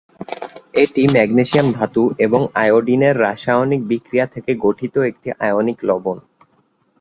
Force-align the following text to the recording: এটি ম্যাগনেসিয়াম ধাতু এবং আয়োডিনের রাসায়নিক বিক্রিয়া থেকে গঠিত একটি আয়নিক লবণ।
এটি 0.73 1.01
ম্যাগনেসিয়াম 1.07 1.67
ধাতু 1.71 2.03
এবং 2.25 2.41
আয়োডিনের 2.55 3.15
রাসায়নিক 3.19 3.81
বিক্রিয়া 3.87 4.25
থেকে 4.25 4.51
গঠিত 4.65 4.95
একটি 5.09 5.29
আয়নিক 5.41 5.77
লবণ। 5.89 6.17